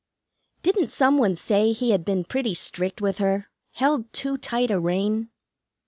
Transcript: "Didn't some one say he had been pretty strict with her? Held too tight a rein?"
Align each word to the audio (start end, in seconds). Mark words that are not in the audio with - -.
"Didn't 0.63 0.87
some 0.87 1.19
one 1.19 1.35
say 1.35 1.73
he 1.73 1.91
had 1.91 2.03
been 2.03 2.23
pretty 2.23 2.55
strict 2.55 3.01
with 3.01 3.19
her? 3.19 3.51
Held 3.73 4.11
too 4.13 4.35
tight 4.35 4.71
a 4.71 4.79
rein?" 4.79 5.29